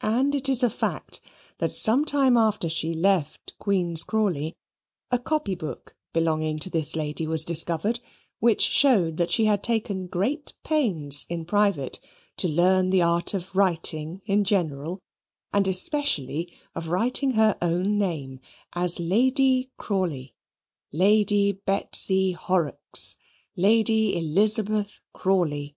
And 0.00 0.34
it 0.34 0.48
is 0.48 0.64
a 0.64 0.68
fact, 0.68 1.20
that 1.58 1.70
some 1.70 2.04
time 2.04 2.36
after 2.36 2.68
she 2.68 2.92
left 2.92 3.56
Queen's 3.60 4.02
Crawley 4.02 4.56
a 5.12 5.18
copy 5.20 5.54
book 5.54 5.94
belonging 6.12 6.58
to 6.58 6.68
this 6.70 6.96
lady 6.96 7.24
was 7.28 7.44
discovered, 7.44 8.00
which 8.40 8.60
showed 8.62 9.16
that 9.18 9.30
she 9.30 9.44
had 9.44 9.62
taken 9.62 10.08
great 10.08 10.54
pains 10.64 11.24
in 11.28 11.44
private 11.44 12.00
to 12.38 12.48
learn 12.48 12.88
the 12.88 13.02
art 13.02 13.32
of 13.32 13.54
writing 13.54 14.22
in 14.26 14.42
general, 14.42 14.98
and 15.52 15.68
especially 15.68 16.52
of 16.74 16.88
writing 16.88 17.30
her 17.34 17.56
own 17.62 17.96
name 17.96 18.40
as 18.72 18.98
Lady 18.98 19.70
Crawley, 19.78 20.34
Lady 20.90 21.52
Betsy 21.52 22.32
Horrocks, 22.32 23.16
Lady 23.54 24.16
Elizabeth 24.18 25.00
Crawley, 25.12 25.76